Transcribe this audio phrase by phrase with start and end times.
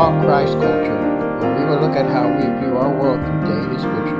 [0.00, 0.96] Talk Christ Culture,
[1.40, 4.16] where we will look at how we view our world through daily scripture.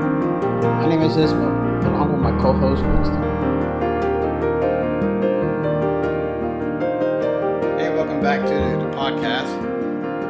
[0.61, 3.23] My name is Isma, along with my co-host Winston.
[7.79, 9.49] Hey, welcome back to the podcast.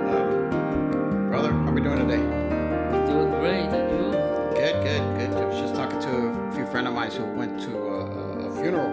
[0.08, 2.24] Um, brother, how are we doing today?
[2.24, 4.12] We're doing great, and you?
[4.56, 5.38] Good, good, good.
[5.38, 8.06] I was just talking to a few friends of mine who went to a,
[8.48, 8.88] a funeral,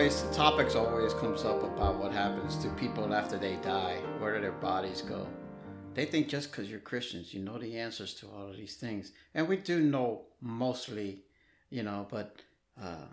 [0.00, 3.98] always the topics always comes up about what happens to people after they die.
[4.18, 5.26] Where do their bodies go?
[5.92, 9.12] They think just because you're Christians, you know the answers to all of these things,
[9.34, 11.24] and we do know mostly,
[11.68, 12.34] you know, but.
[12.82, 13.12] Uh,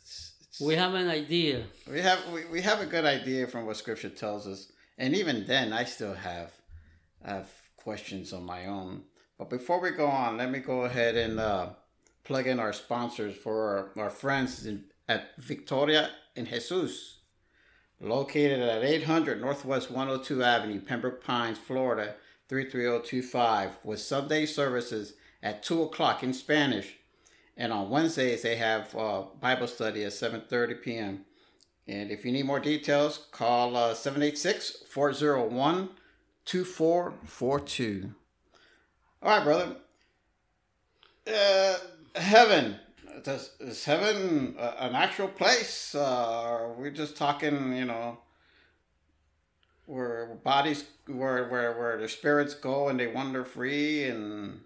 [0.00, 1.64] it's, it's, We have an idea.
[1.90, 5.44] we have we, we have a good idea from what scripture tells us and even
[5.44, 6.52] then i still have
[7.24, 9.02] have questions on my own
[9.38, 11.70] but before we go on let me go ahead and uh,
[12.22, 13.56] plug in our sponsors for
[13.96, 17.18] our, our friends in, at victoria in jesus
[18.00, 22.14] located at 800 northwest 102 avenue pembroke pines florida
[22.48, 26.96] 33025 with sunday services at 2 o'clock in spanish
[27.56, 31.24] and on wednesdays they have uh, bible study at 7.30 p.m
[31.88, 35.90] and if you need more details, call uh, 786 401
[36.44, 38.14] 2442.
[39.22, 39.76] All right, brother.
[41.26, 41.76] Uh,
[42.16, 42.78] heaven.
[43.22, 45.94] Does, is heaven uh, an actual place?
[45.94, 48.18] Uh, or are we just talking, you know,
[49.86, 54.60] where bodies, where, where, where the spirits go and they wander free and.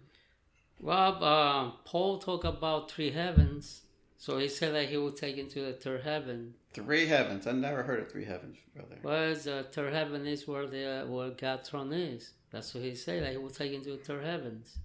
[0.80, 3.82] Well, uh, Paul talked about three heavens.
[4.20, 6.52] So he said that he will take into the third heaven.
[6.74, 7.46] Three heavens.
[7.46, 8.98] I never heard of three heavens, brother.
[9.02, 12.32] Well, the third heaven is where the where God's throne is.
[12.50, 13.22] That's what he said.
[13.22, 14.76] That he will take into the third heavens.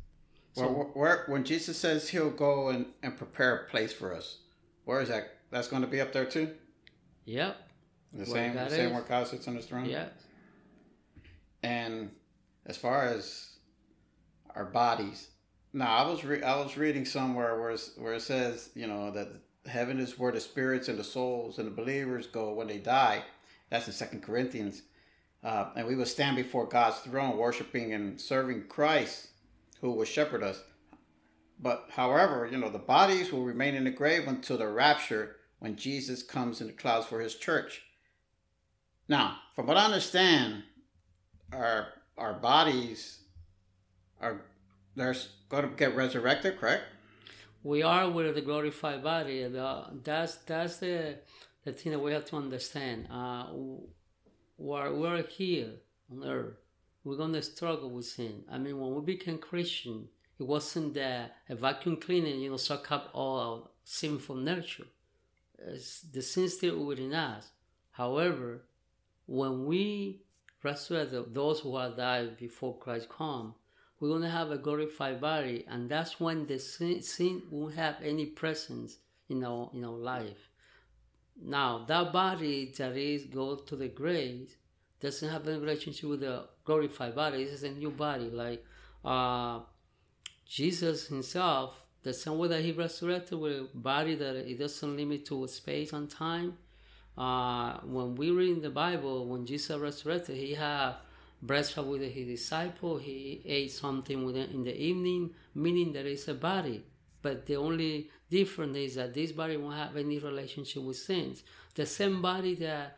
[0.56, 4.38] Well, wh- where, when Jesus says he'll go and, and prepare a place for us,
[4.86, 5.32] where is that?
[5.52, 6.52] That's going to be up there too?
[7.26, 7.58] Yep.
[8.14, 8.92] The Where same, the same is.
[8.94, 9.86] where God sits on his throne?
[9.86, 10.10] Yes.
[11.64, 12.12] And
[12.66, 13.50] as far as
[14.56, 15.30] our bodies,
[15.74, 19.30] now I was re- I was reading somewhere where where it says you know that
[19.66, 23.24] heaven is where the spirits and the souls and the believers go when they die.
[23.70, 24.84] That's in Second Corinthians,
[25.44, 29.30] uh, and we will stand before God's throne, worshiping and serving Christ,
[29.82, 30.62] who will shepherd us.
[31.60, 35.76] But however, you know the bodies will remain in the grave until the rapture when
[35.76, 37.84] Jesus comes in the clouds for His church.
[39.08, 40.64] Now, from what I understand,
[41.54, 41.88] our
[42.18, 43.20] our bodies
[44.22, 44.42] are
[44.96, 45.16] they're
[45.50, 46.84] going to get resurrected, correct?
[47.64, 49.48] We are with the glorified body.
[50.04, 51.18] that's that's the
[51.64, 53.08] the thing that we have to understand.
[53.10, 53.48] Uh,
[54.58, 55.72] we're, we're here
[56.12, 56.65] on earth.
[57.06, 58.44] We're gonna struggle with sin.
[58.52, 62.92] I mean, when we became Christian, it wasn't that a vacuum cleaner, you know, suck
[62.92, 64.88] up all our sinful nature.
[65.60, 67.52] It's, the sin still within us.
[67.92, 68.64] However,
[69.28, 70.24] when we
[70.64, 73.54] resurrect those who have died before Christ come,
[74.00, 77.96] we're going to have a glorified body, and that's when the sin, sin won't have
[78.04, 78.98] any presence
[79.30, 80.50] in our in our life.
[81.42, 84.56] Now, that body that is go to the grave
[85.00, 87.44] doesn't have any relationship with the glorified body.
[87.44, 88.64] This is a new body, like
[89.04, 89.60] uh,
[90.48, 91.82] Jesus Himself.
[92.04, 95.94] The same way that He resurrected with a body that it doesn't limit to space
[95.94, 96.58] and time.
[97.18, 100.96] Uh, when we read in the Bible, when Jesus resurrected, He had
[101.42, 102.98] breakfast with his disciple.
[102.98, 106.84] He ate something with in the evening, meaning there is a body.
[107.22, 111.44] But the only difference is that this body won't have any relationship with sins.
[111.74, 112.98] The same body that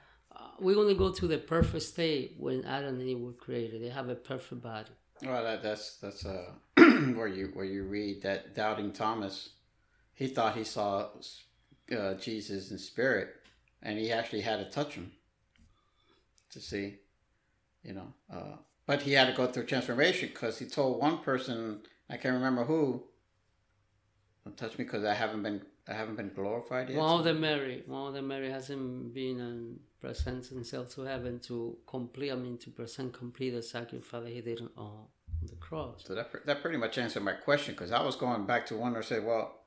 [0.60, 3.82] we're going to go to the perfect state when Adam and Eve were created.
[3.82, 4.92] They have a perfect body.
[5.24, 9.50] Well, that, that's that's uh, where you where you read that doubting Thomas,
[10.14, 11.08] he thought he saw
[11.98, 13.36] uh, Jesus in spirit,
[13.82, 15.12] and he actually had to touch him
[16.52, 16.98] to see,
[17.84, 18.14] you know.
[18.32, 22.36] Uh, but he had to go through transformation because he told one person, I can't
[22.36, 23.04] remember who,
[24.46, 26.98] don't touch me because I haven't been I haven't been glorified yet.
[26.98, 31.40] One of the Mary, one of the Mary hasn't been um, present himself to heaven
[31.40, 35.06] to complete, I mean, to present complete the sacrifice that he did on,
[35.44, 36.04] the cross.
[36.06, 39.02] So that that pretty much answered my question because I was going back to wonder,
[39.04, 39.60] say, well,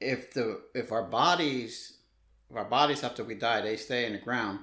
[0.00, 1.98] if the if our bodies,
[2.50, 4.60] if our bodies after we die, they stay in the ground,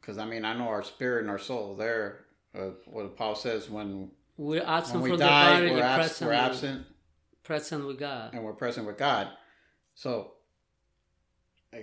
[0.00, 3.70] because I mean, I know our spirit and our soul, they're uh, what Paul says
[3.70, 6.86] when We're absent when we from die, the body, we're, we're abs- present, we're absent
[7.42, 8.34] present with God.
[8.34, 9.28] and we're present with God.
[9.94, 10.32] So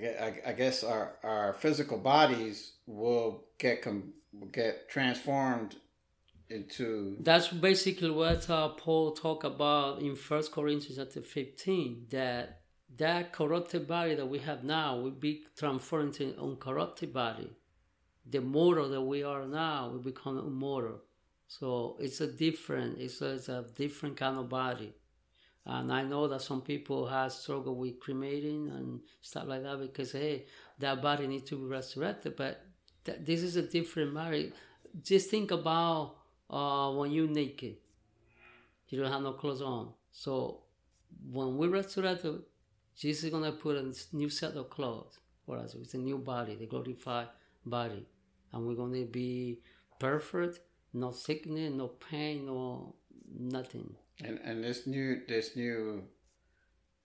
[0.05, 4.13] I I, guess our, our physical bodies will get com-
[4.51, 5.75] get transformed
[6.49, 12.61] into That's basically what uh, Paul talked about in First Corinthians chapter 15, that
[12.97, 17.51] that corrupted body that we have now will be transformed into uncorrupted body.
[18.29, 21.01] the mortal that we are now, will become immortal.
[21.47, 24.93] So it's a different, it's a, it's a different kind of body.
[25.67, 30.13] And I know that some people have struggled with cremating and stuff like that because
[30.13, 30.45] hey,
[30.79, 32.37] that body needs to be resurrected.
[32.37, 32.65] But
[33.03, 34.53] th- this is a different body.
[35.03, 36.15] Just think about
[36.49, 37.75] uh, when you're naked,
[38.89, 39.89] you don't have no clothes on.
[40.11, 40.61] So
[41.31, 42.25] when we resurrect,
[42.95, 45.75] Jesus is gonna put a new set of clothes for us.
[45.75, 47.27] It's a new body, the glorified
[47.65, 48.05] body,
[48.53, 49.59] and we're gonna be
[49.99, 50.61] perfect,
[50.93, 52.95] no sickness, no pain, no
[53.37, 53.95] nothing.
[54.23, 56.03] And and this new this new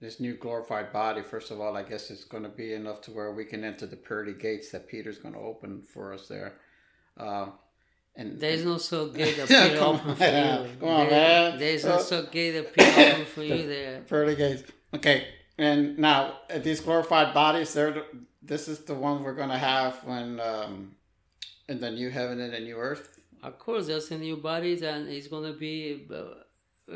[0.00, 3.10] this new glorified body, first of all, I guess it's going to be enough to
[3.12, 6.54] where we can enter the pearly gates that Peter's going to open for us there.
[7.16, 7.46] Uh,
[8.16, 10.78] and there's no so gate that Peter open for you.
[10.80, 11.58] come on, There- man.
[11.58, 14.00] There's Uh, no so gate that Peter open for you there.
[14.08, 14.64] pearly gates.
[14.94, 15.26] Okay,
[15.58, 18.04] and now uh, these glorified bodies, they're the,
[18.42, 20.96] this is the one we're going to have when um,
[21.68, 23.20] in the new heaven and the new earth.
[23.42, 26.41] Of course, there's a new body, and it's gonna be a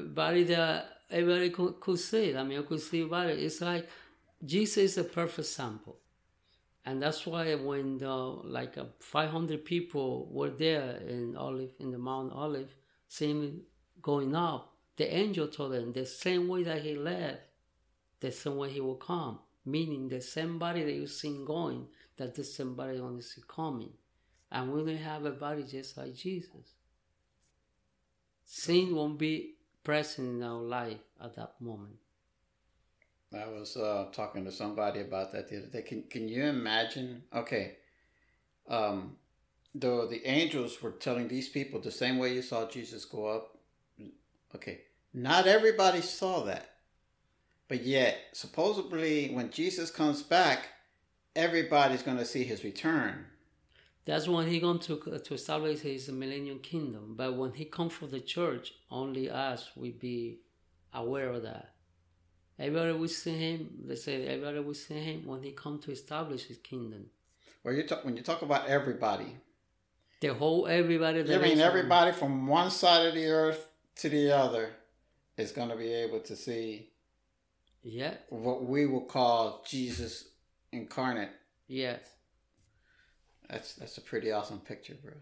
[0.03, 2.37] body that everybody could, could see.
[2.37, 3.33] I mean, you could see body.
[3.33, 3.89] It's like
[4.45, 5.99] Jesus is a perfect sample,
[6.85, 11.99] and that's why when the, like uh, 500 people were there in Olive in the
[11.99, 12.75] Mount Olive,
[13.09, 13.63] seeing
[14.03, 17.41] going up, the angel told them the same way that he left,
[18.21, 19.41] the same way he will come.
[19.69, 21.89] Meaning the same body that you seen going,
[22.19, 23.91] that the same body going to see coming
[24.51, 26.75] and we don't have a body just like Jesus.
[28.45, 29.56] Sin won't be
[29.87, 31.95] present in our life at that moment.
[33.33, 35.83] I was uh, talking to somebody about that the other day.
[35.83, 37.23] Can can you imagine?
[37.33, 37.77] Okay,
[38.69, 39.17] um,
[39.77, 43.59] though the angels were telling these people the same way you saw Jesus go up.
[44.57, 44.81] Okay,
[45.15, 46.69] not everybody saw that,
[47.69, 50.69] but yet supposedly when Jesus comes back,
[51.37, 53.27] everybody's going to see his return.
[54.07, 57.15] That's when he going to to establish his millennium kingdom.
[57.17, 60.39] But when he comes for the church, only us will be
[60.95, 61.75] aware of that.
[62.59, 63.69] Everybody will see him.
[63.85, 67.07] Let's say everybody will see him when he come to establish his kingdom.
[67.65, 69.37] Well, you talk when you talk about everybody,
[70.21, 71.23] The whole everybody.
[71.23, 74.71] That mean is- everybody from one side of the earth to the other
[75.37, 76.91] is going to be able to see
[77.83, 78.15] Yeah.
[78.31, 80.29] what we will call Jesus
[80.73, 81.31] incarnate.
[81.67, 82.01] Yes.
[83.49, 85.13] That's that's a pretty awesome picture, bro.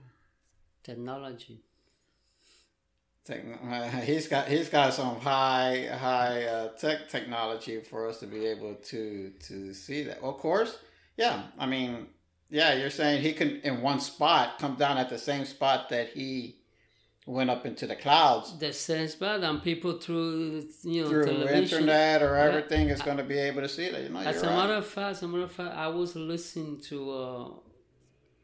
[0.83, 1.61] Technology.
[3.27, 8.45] Techn- He's got he's got some high high uh, tech technology for us to be
[8.47, 10.19] able to to see that.
[10.23, 10.77] Of course,
[11.17, 11.45] yeah.
[11.59, 12.09] I mean,
[12.51, 12.75] yeah.
[12.75, 16.57] You're saying he can in one spot come down at the same spot that he
[17.27, 22.21] went up into the clouds The sense bad and people through you know through internet
[22.23, 22.45] or Yeah.
[22.45, 24.03] everything is going to be able to see that.
[24.03, 24.57] You know, As a right.
[24.57, 27.49] matter of fact, as a matter of fact, I was listening to uh,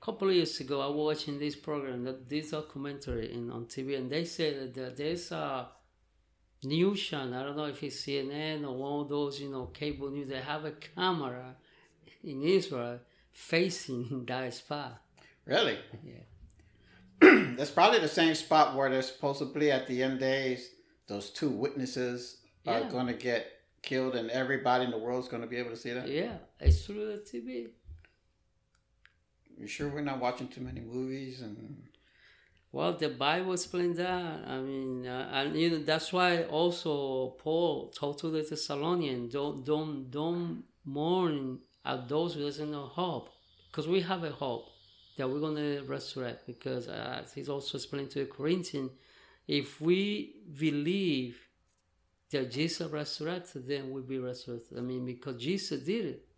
[0.01, 0.81] couple of years ago.
[0.81, 4.97] I was watching this program, that this documentary in on TV, and they said that
[4.97, 5.69] there's a
[6.65, 7.35] news channel.
[7.39, 10.29] I don't know if it's CNN or one of those, you know, cable news.
[10.29, 11.57] They have a camera
[12.25, 13.01] in Israel
[13.33, 15.03] facing that spot.
[15.47, 15.79] Really?
[16.05, 16.25] Yeah.
[17.57, 20.71] That's probably the same spot where they're supposedly at the end days.
[21.07, 22.89] Those two witnesses are Yeah.
[22.91, 23.47] going to get
[23.83, 26.09] killed, and everybody in the world is going to be able to see that.
[26.09, 27.69] Yeah, it's through the TV.
[29.61, 31.83] You sure we're not watching too many movies and
[32.73, 34.47] Well, the Bible explains that.
[34.47, 39.63] I mean, uh, and you know that's why also Paul told to the Thessalonians, don't
[39.63, 43.29] don't don't mourn at those who doesn't know hope,
[43.71, 44.67] because we have a hope
[45.19, 46.47] that we're gonna resurrect.
[46.47, 48.93] Because uh, as he's also explained to the Corinthians,
[49.47, 51.39] if we believe
[52.31, 54.79] that Jesus resurrected, then we'll be resurrected.
[54.79, 56.30] I mean, because Jesus did it.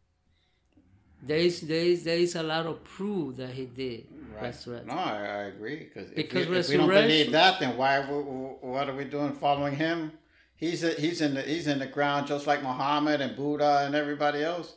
[1.24, 4.42] There is there is there is a lot of proof that he did right.
[4.44, 4.86] resurrect.
[4.86, 8.00] No, I, I agree because if, Because we, if we don't believe that, then why?
[8.00, 10.12] What are we doing following him?
[10.56, 13.94] He's a, he's in the he's in the ground just like Muhammad and Buddha and
[13.94, 14.74] everybody else.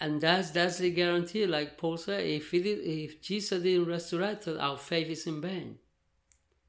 [0.00, 1.44] and that's that's the guarantee.
[1.46, 5.78] Like Paul said, if he did, if Jesus didn't resurrect, our faith is in vain.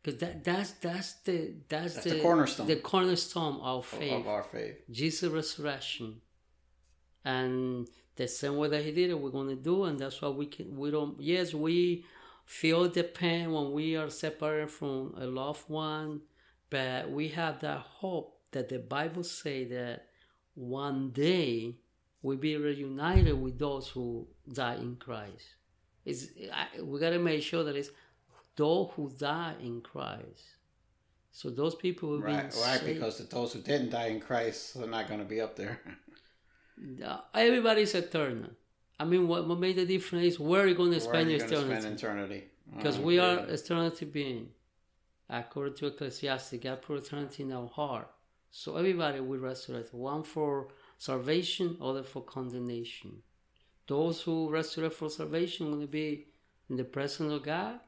[0.02, 2.68] Because that that's that's the that's, That's the cornerstone.
[2.68, 4.14] the cornerstone of of- faith.
[4.14, 4.78] of our faith.
[4.92, 6.22] Jesus' resurrection,
[7.24, 10.46] and the same way that He did it, we're gonna do, and that's why we
[10.46, 10.76] can.
[10.76, 11.20] We don't.
[11.20, 12.06] Yes, we
[12.46, 16.22] feel the pain when we are separated from a loved one,
[16.70, 20.08] but we have that hope that the Bible say that
[20.54, 21.76] one day
[22.22, 25.56] we'll be reunited with those who die in Christ.
[26.06, 27.90] It's, I, we gotta make sure that it's
[28.56, 30.56] those who die in Christ.
[31.36, 32.82] So those people who Right, right.
[32.86, 35.82] Because those who didn't die in Christ are not going to be up there.
[37.34, 38.52] Everybody's eternal.
[39.00, 41.40] I mean, what, what made the difference is where are you going to spend your
[41.46, 41.70] eternity?
[42.76, 44.50] Because Oh, we are eternity being.
[45.30, 48.10] According to Ecclesiastes, God put eternity in our heart.
[48.52, 49.94] So everybody will resurrect.
[49.94, 53.22] One for salvation, other for condemnation.
[53.88, 56.28] Those who resurrect for salvation will be
[56.70, 57.80] in the presence of God.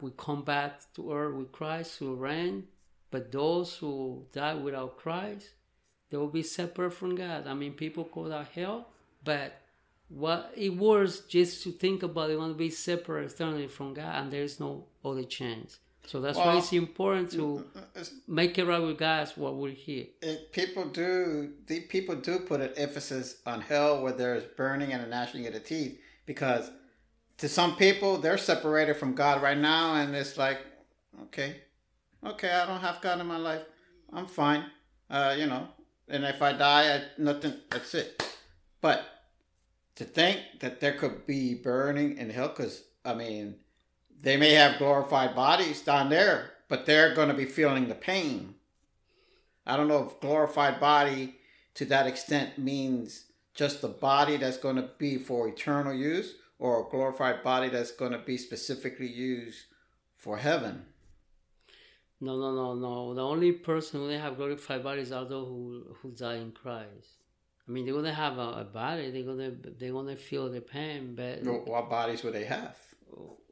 [0.00, 2.64] We come back to earth with Christ who reign.
[3.10, 5.50] But those who die without Christ,
[6.12, 7.46] they will be separate from God.
[7.46, 8.88] I mean, people call that hell,
[9.24, 9.54] but
[10.10, 14.14] what it was just to think about it, want to be separate eternally from God,
[14.22, 15.78] and there is no other chance.
[16.06, 19.32] So that's why it's important to mm, mm, mm, It's- make it right with God
[19.36, 20.06] What we're here.
[20.20, 25.02] it, people do the people do put an emphasis on hell where there's burning and
[25.02, 26.70] a gnashing of the teeth because
[27.38, 30.58] to some people they're separated from God right now and it's like
[31.22, 31.62] okay
[32.26, 33.62] okay I don't have God in my life
[34.12, 34.64] I'm fine
[35.08, 35.68] uh, you know
[36.08, 38.38] and if I die I, nothing that's it
[38.80, 39.04] but
[39.96, 43.56] to think that there could be burning in hell because I mean
[44.20, 48.54] they may have glorified bodies down there but they're going to be feeling the pain
[49.66, 51.36] I don't know if glorified body
[51.74, 56.80] to that extent means just the body that's going to be for eternal use or
[56.80, 59.64] a glorified body that's going to be specifically used
[60.16, 60.86] for heaven.
[62.22, 63.14] No, no, no, no.
[63.14, 65.62] The only person who they have glorified bodies are those who
[66.00, 67.10] who die in Christ.
[67.66, 69.10] I mean, they're gonna have a, a body.
[69.10, 72.76] They're gonna they're gonna feel the pain, but What bodies would they have?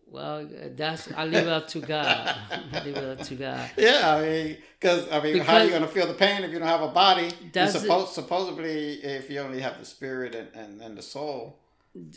[0.07, 2.07] well, that's I leave it up to God.
[2.73, 3.71] I leave it up to God.
[3.77, 6.51] Yeah, I mean, because I mean, how are you going to feel the pain if
[6.53, 7.31] you don't have a body?
[7.53, 7.81] That's it.
[8.09, 11.59] supposedly, if you only have the spirit and, and, and the soul,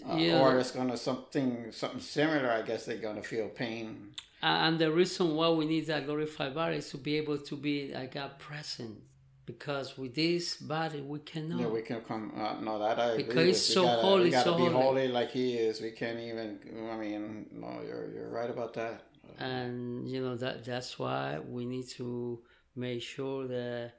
[0.10, 0.40] uh, Yeah.
[0.42, 4.14] or it's going to something something similar, I guess they're going to feel pain.
[4.46, 7.94] And the reason why we need that glorified body is to be able to be
[7.94, 8.98] like God present.
[9.46, 11.60] Because with this body we cannot.
[11.62, 12.32] Yeah, we can come.
[12.36, 13.48] Uh, no, that I agree Because with.
[13.50, 14.74] it's so gotta, holy, we gotta so be holy.
[14.84, 15.82] holy like He is.
[15.82, 16.60] We can't even.
[16.92, 19.04] I mean, no, you're you're right about that.
[19.40, 22.40] and you know that that's why we need to
[22.76, 23.94] make sure that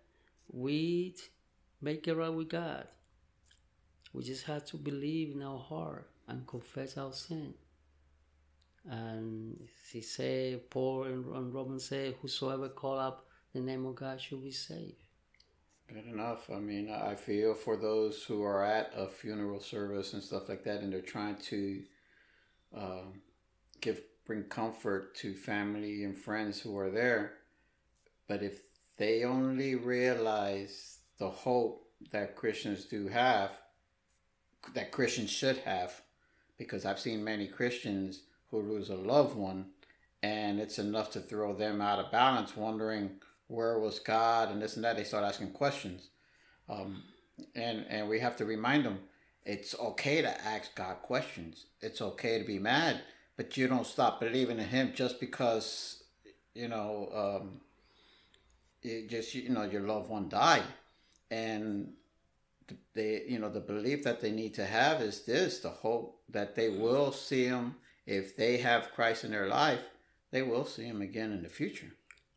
[0.53, 1.15] we
[1.81, 2.87] make it right with God.
[4.15, 7.55] We just have to believe in our heart and confess our sin.
[8.89, 14.21] And he say, Paul and, in Romans say, whosoever call up the name of God
[14.21, 14.97] shall be saved.
[15.89, 16.51] Good enough.
[16.51, 20.65] I mean, I feel for those who are at a funeral service and stuff like
[20.65, 21.83] that, and they're trying to
[22.75, 23.23] um,
[23.81, 27.35] give bring comfort to family and friends who are there.
[28.27, 28.63] But if
[28.97, 33.51] they only realize the hope that Christians do have,
[34.73, 36.01] that Christians should have,
[36.57, 38.23] because I've seen many Christians
[38.55, 39.67] who lose a loved one,
[40.23, 43.11] and it's enough to throw them out of balance, wondering
[43.49, 44.97] where was God and this and that.
[44.97, 46.09] They start asking questions,
[46.69, 47.03] um,
[47.55, 49.01] and and we have to remind them
[49.45, 51.67] it's okay to ask God questions.
[51.81, 53.01] It's okay to be mad,
[53.37, 56.05] but you don't stop believing in Him just because
[56.55, 57.61] you know um,
[58.83, 60.63] it just you know your loved one died,
[61.31, 61.93] and
[62.95, 66.55] they you know the belief that they need to have is this: the hope that
[66.55, 67.75] they will see Him
[68.07, 69.81] if they have Christ in their life.
[70.31, 71.93] They will see Him again in the future.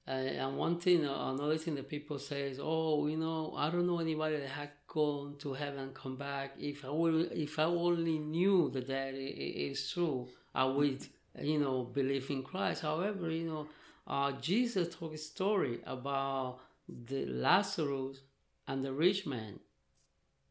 [0.08, 3.70] Uh, and one thing, uh, another thing that people say is, "Oh, you know, I
[3.70, 6.56] don't know anybody that had gone to heaven come back.
[6.58, 11.06] If I will, if I only knew that that is true, I would,
[11.42, 13.68] you know, believe in Christ." However, you know,
[14.06, 18.22] uh, Jesus told a story about the Lazarus
[18.66, 19.60] and the rich man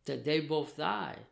[0.05, 1.25] that they both died,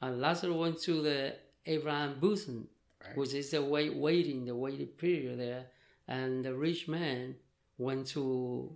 [0.00, 2.68] and Lazarus went to the Abraham bosom,
[3.04, 3.16] Right.
[3.16, 5.66] which is the wait, waiting, the waiting period there,
[6.08, 7.36] and the rich man
[7.78, 8.72] went to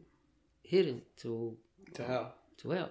[0.62, 1.56] hidden to
[1.94, 2.34] To hell.
[2.58, 2.90] to hell.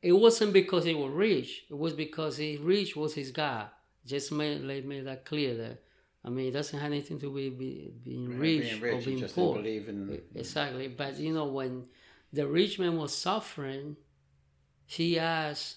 [0.00, 1.64] It wasn't because he was rich.
[1.70, 3.68] It was because he rich was his God.
[4.04, 5.78] Just made like, made that clear there.
[6.24, 9.28] I mean, it doesn't have anything to be, be being rich, being rich, or being
[9.28, 9.58] poor.
[9.58, 10.20] in.
[10.34, 10.88] Exactly.
[10.88, 11.86] But you know, when
[12.32, 13.96] the rich man was suffering,
[14.86, 15.76] he asked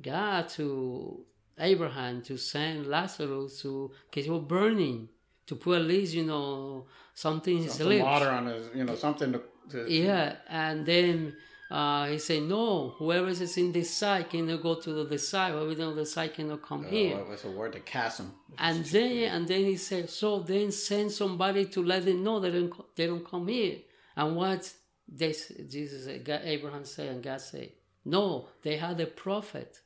[0.00, 1.24] God to
[1.60, 5.08] Abraham to send Lazarus to, because he was burning,
[5.46, 8.04] to put at least, you know, something in his Some lips.
[8.04, 9.42] water on his, you know, something to.
[9.70, 11.36] to Yeah, and then
[11.70, 15.52] uh, he said, No, whoever is in this side cannot go to the other side,
[15.52, 17.16] whoever is on the side cannot come uh, here.
[17.16, 17.72] what was the word?
[17.74, 18.32] The chasm.
[18.58, 22.50] And then, and then he said, so then send somebody to let them know they
[22.50, 23.78] don't, they don't come here.
[24.16, 24.72] And what
[25.08, 27.70] this Jesus, Abraham said, and God said,
[28.04, 29.80] no, they had a prophet,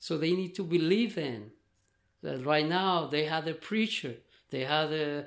[0.00, 1.52] so they need to believe in.
[2.22, 4.16] That right now they have a preacher,
[4.50, 5.26] they have the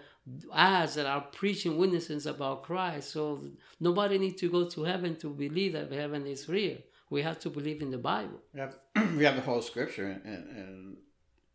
[0.54, 3.12] ads that are preaching witnesses about Christ.
[3.12, 3.46] So
[3.80, 6.78] nobody needs to go to heaven to believe that heaven is real.
[7.10, 8.42] We have to believe in the Bible.
[8.54, 8.76] We have,
[9.18, 10.98] we have the whole scripture, and, and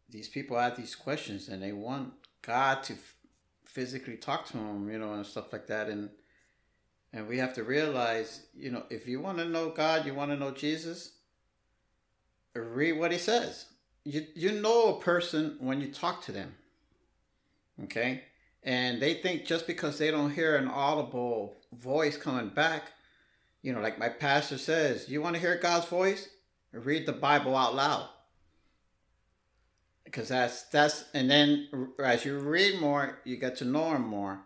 [0.08, 3.14] these people have these questions, and they want God to f-
[3.64, 5.88] physically talk to them, you know, and stuff like that.
[5.88, 6.10] And
[7.12, 10.30] and we have to realize, you know, if you want to know God, you want
[10.30, 11.12] to know Jesus,
[12.62, 13.66] read what He says.
[14.04, 16.54] You you know a person when you talk to them.
[17.84, 18.24] Okay,
[18.62, 22.92] and they think just because they don't hear an audible voice coming back
[23.62, 26.28] you know, like my pastor says, you want to hear God's voice?
[26.72, 28.08] Read the Bible out loud.
[30.04, 31.68] Because that's that's and then
[32.02, 34.40] as you read more, you get to know him more.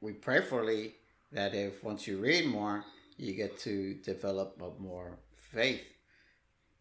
[0.00, 0.94] We prayerfully
[1.32, 2.84] that if once you read more,
[3.16, 5.82] you get to develop a more faith.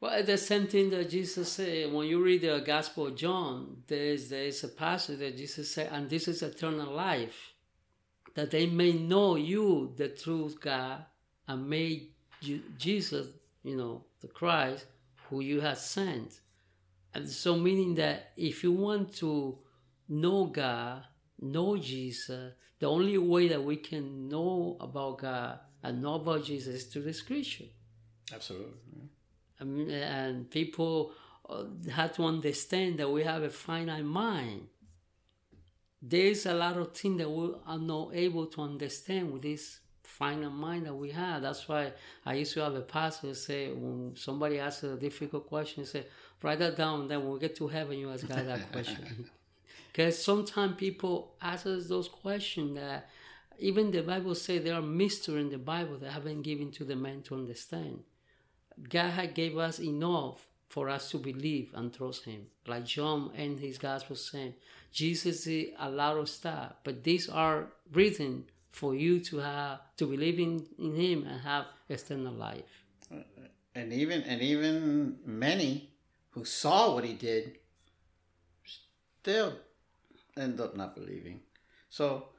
[0.06, 4.30] Well, the same thing that Jesus said when you read the Gospel of John, there's
[4.30, 7.54] there's a passage that Jesus said, and this is eternal life,
[8.36, 11.04] that they may know you, the truth God,
[11.48, 12.12] and made
[12.78, 13.30] Jesus,
[13.64, 14.86] you know, the Christ,
[15.28, 16.40] who you have sent.
[17.16, 19.58] And so, meaning that if you want to
[20.08, 21.02] know God,
[21.42, 26.76] know Jesus, the only way that we can know about God and know about Jesus
[26.76, 27.66] is through the scripture.
[28.32, 29.10] Absolutely.
[29.60, 31.12] And, and people
[31.50, 34.68] uh, have to understand that we have a finite mind.
[36.02, 40.52] There's a lot of things that we are not able to understand with this finite
[40.52, 41.42] mind that we have.
[41.42, 41.94] That's why
[42.26, 46.06] I used to have a pastor say when somebody asks a difficult question, say,
[46.42, 47.08] write that down.
[47.08, 49.30] Then when we get to heaven, you ask God that question.
[49.92, 53.10] Because sometimes people ask us those questions that
[53.60, 56.98] even the Bible say there are mysteries in the Bible that haven't given to the
[56.98, 58.04] man to understand.
[58.90, 62.48] God had gave us enough for us to believe and trust Him.
[62.68, 64.56] Like John and his gospel saying,
[64.92, 70.06] Jesus is a lot of stuff, but these are written for you to have to
[70.06, 72.86] believe in, in him and have eternal life
[73.76, 75.90] and even and even many
[76.32, 77.60] who saw what he did
[79.22, 79.54] still
[80.38, 81.42] end up not believing
[81.90, 82.30] so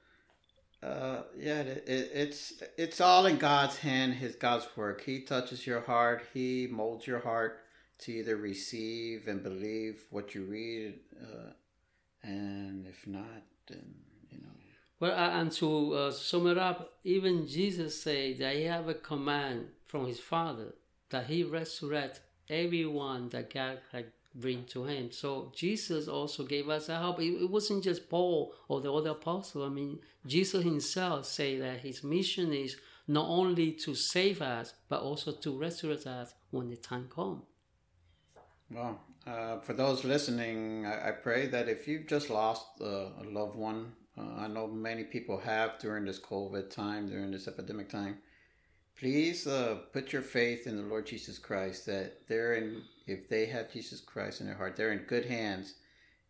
[0.86, 5.66] uh, yeah it, it, it's it's all in god's hand his god's work he touches
[5.66, 7.60] your heart he molds your heart
[7.98, 11.50] to either receive and believe what you read uh,
[12.22, 13.94] and if not then
[14.30, 14.48] you know.
[15.00, 19.68] well, and to uh, sum it up, even Jesus said that he have a command
[19.86, 20.74] from his Father
[21.10, 24.06] that he resurrect everyone that God had
[24.40, 25.10] bring to him.
[25.10, 27.20] So Jesus also gave us a help.
[27.20, 29.64] It, wasn't just Paul or the other apostle.
[29.64, 32.76] I mean, Jesus himself said that his mission is
[33.08, 37.42] not only to save us, but also to resurrect us when the time comes.
[38.70, 43.24] Well, uh, for those listening, I, I, pray that if you've just lost uh, a
[43.24, 47.88] loved one uh, I know many people have during this COVID time, during this epidemic
[47.88, 48.18] time.
[48.98, 51.86] Please uh, put your faith in the Lord Jesus Christ.
[51.86, 55.74] That they're in, if they have Jesus Christ in their heart, they're in good hands.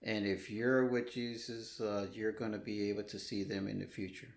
[0.02, 3.78] And if you're with Jesus, uh, you're going to be able to see them in
[3.78, 4.28] the future.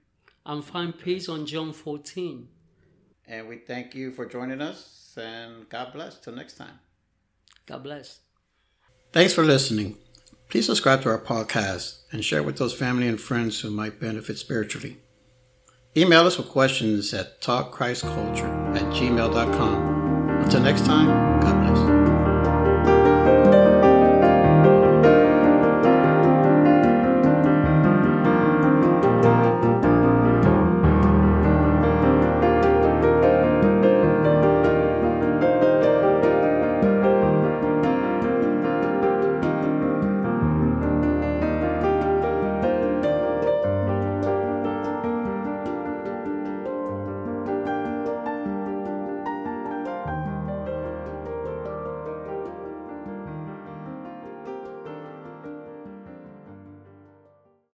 [0.46, 2.48] And find peace on John 14.
[3.28, 5.16] And we thank you for joining us.
[5.18, 6.20] And God bless.
[6.20, 6.80] Till next time.
[7.66, 8.20] God bless.
[9.12, 9.98] Thanks for listening.
[10.50, 14.38] Please subscribe to our podcast and share with those family and friends who might benefit
[14.38, 14.98] spiritually.
[15.98, 20.40] Email us with questions at talkchristculture at gmail.com.
[20.44, 21.08] Until next time,
[21.42, 21.59] God